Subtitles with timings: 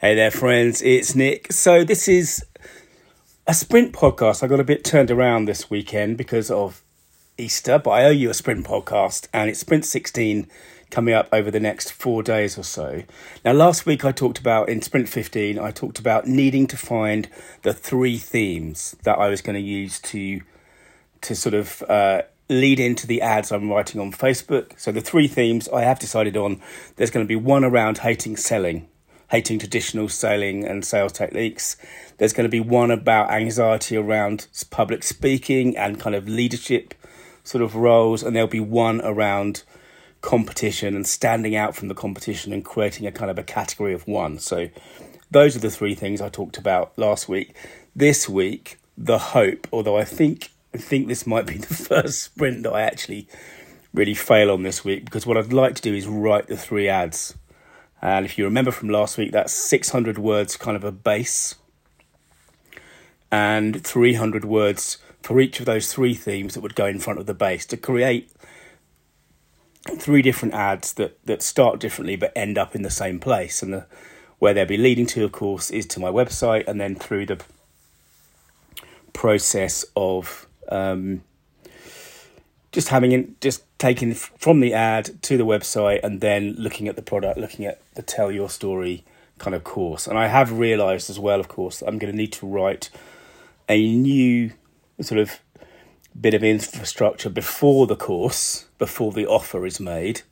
[0.00, 0.80] Hey there, friends.
[0.80, 1.52] It's Nick.
[1.52, 2.42] So, this is
[3.46, 4.42] a sprint podcast.
[4.42, 6.82] I got a bit turned around this weekend because of
[7.36, 10.48] Easter, but I owe you a sprint podcast, and it's Sprint 16
[10.90, 13.02] coming up over the next four days or so.
[13.44, 17.28] Now, last week I talked about in Sprint 15, I talked about needing to find
[17.60, 20.40] the three themes that I was going to use to
[21.20, 24.80] to sort of uh, lead into the ads I'm writing on Facebook.
[24.80, 26.58] So, the three themes I have decided on
[26.96, 28.88] there's going to be one around hating selling
[29.30, 31.76] hating traditional selling and sales techniques.
[32.18, 36.94] There's going to be one about anxiety around public speaking and kind of leadership
[37.44, 39.62] sort of roles, and there'll be one around
[40.20, 44.06] competition and standing out from the competition and creating a kind of a category of
[44.06, 44.38] one.
[44.38, 44.68] So,
[45.30, 47.54] those are the three things I talked about last week.
[47.94, 52.64] This week, the hope, although I think I think this might be the first sprint
[52.64, 53.28] that I actually
[53.92, 56.88] really fail on this week because what I'd like to do is write the three
[56.88, 57.34] ads
[58.02, 61.56] and if you remember from last week, that's 600 words, kind of a base,
[63.30, 67.26] and 300 words for each of those three themes that would go in front of
[67.26, 68.30] the base to create
[69.98, 73.62] three different ads that, that start differently but end up in the same place.
[73.62, 73.86] And the,
[74.38, 77.40] where they'll be leading to, of course, is to my website and then through the
[79.12, 81.22] process of um,
[82.72, 86.96] just having it, just taking from the ad to the website and then looking at
[86.96, 89.04] the product, looking at the tell your story
[89.38, 90.06] kind of course.
[90.06, 92.90] And I have realized as well, of course, I'm going to need to write
[93.68, 94.52] a new
[95.00, 95.40] sort of
[96.18, 100.22] bit of infrastructure before the course, before the offer is made,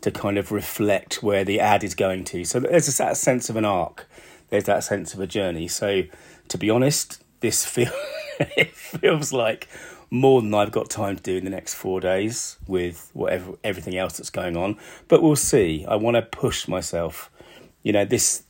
[0.00, 2.44] to kind of reflect where the ad is going to.
[2.44, 4.08] So there's that sense of an arc,
[4.48, 5.68] there's that sense of a journey.
[5.68, 6.04] So
[6.48, 7.92] to be honest, this feel
[8.56, 9.68] it feels like
[10.10, 13.96] more than I've got time to do in the next four days with whatever everything
[13.96, 14.76] else that's going on.
[15.06, 15.84] But we'll see.
[15.86, 17.30] I want to push myself.
[17.82, 18.44] You know this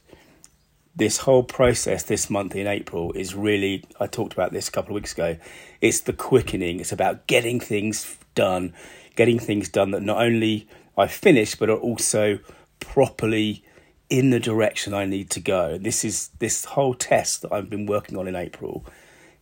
[0.94, 3.84] this whole process this month in April is really.
[3.98, 5.36] I talked about this a couple of weeks ago.
[5.80, 6.80] It's the quickening.
[6.80, 8.74] It's about getting things done,
[9.16, 12.38] getting things done that not only I finish but are also
[12.80, 13.64] properly
[14.08, 15.76] in the direction I need to go.
[15.76, 18.86] This is this whole test that I've been working on in April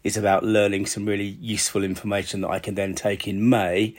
[0.06, 3.94] is about learning some really useful information that I can then take in May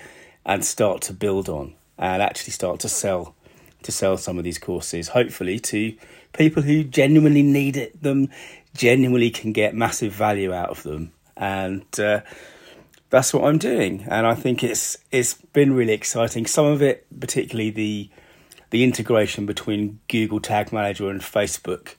[0.45, 3.35] and start to build on and actually start to sell
[3.83, 5.95] to sell some of these courses hopefully to
[6.33, 8.29] people who genuinely need it them
[8.77, 11.11] genuinely can get massive value out of them.
[11.35, 12.21] And uh,
[13.09, 14.05] that's what I'm doing.
[14.09, 16.45] And I think it's it's been really exciting.
[16.45, 18.09] Some of it particularly the
[18.69, 21.95] the integration between Google Tag Manager and Facebook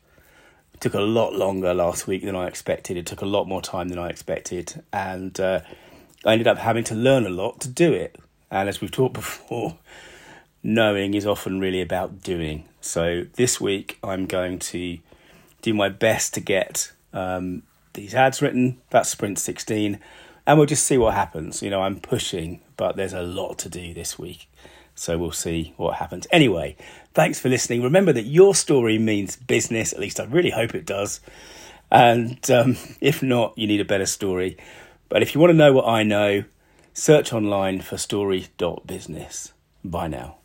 [0.81, 2.97] took a lot longer last week than I expected.
[2.97, 5.61] It took a lot more time than I expected, and uh,
[6.25, 8.17] I ended up having to learn a lot to do it.
[8.51, 9.79] And as we've talked before,
[10.63, 12.65] knowing is often really about doing.
[12.81, 14.99] So this week I'm going to
[15.63, 17.63] do my best to get um,
[17.95, 18.81] these ads written.
[18.91, 19.99] That's sprint 16,
[20.47, 21.63] and we'll just see what happens.
[21.63, 24.49] You know, I'm pushing, but there's a lot to do this week.
[24.95, 26.27] So we'll see what happens.
[26.33, 26.77] Anyway,
[27.13, 27.83] thanks for listening.
[27.83, 31.21] Remember that your story means business, at least I really hope it does.
[31.91, 34.57] And um, if not, you need a better story.
[35.11, 36.45] But if you want to know what I know,
[36.95, 39.53] search online for story.business.
[39.85, 40.39] Bye now.